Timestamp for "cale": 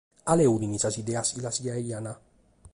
0.29-0.45